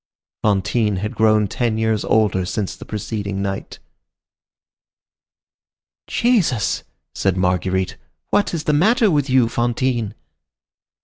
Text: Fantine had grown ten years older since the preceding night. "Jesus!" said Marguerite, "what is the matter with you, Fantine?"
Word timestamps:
Fantine 0.41 0.95
had 0.97 1.13
grown 1.13 1.47
ten 1.47 1.77
years 1.77 2.03
older 2.03 2.43
since 2.43 2.75
the 2.75 2.85
preceding 2.85 3.39
night. 3.39 3.77
"Jesus!" 6.07 6.83
said 7.13 7.37
Marguerite, 7.37 7.97
"what 8.31 8.51
is 8.51 8.63
the 8.63 8.73
matter 8.73 9.11
with 9.11 9.29
you, 9.29 9.47
Fantine?" 9.47 10.15